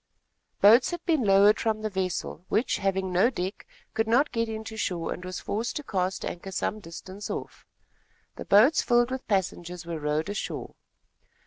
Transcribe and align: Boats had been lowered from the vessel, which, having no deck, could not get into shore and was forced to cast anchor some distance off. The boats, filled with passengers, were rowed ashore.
Boats 0.61 0.89
had 0.89 1.05
been 1.05 1.21
lowered 1.23 1.59
from 1.59 1.83
the 1.83 1.89
vessel, 1.91 2.43
which, 2.49 2.77
having 2.77 3.13
no 3.13 3.29
deck, 3.29 3.67
could 3.93 4.07
not 4.07 4.31
get 4.31 4.49
into 4.49 4.75
shore 4.75 5.13
and 5.13 5.23
was 5.23 5.39
forced 5.39 5.75
to 5.75 5.83
cast 5.83 6.25
anchor 6.25 6.51
some 6.51 6.79
distance 6.79 7.29
off. 7.29 7.67
The 8.35 8.45
boats, 8.45 8.81
filled 8.81 9.11
with 9.11 9.27
passengers, 9.27 9.85
were 9.85 9.99
rowed 9.99 10.27
ashore. 10.29 10.73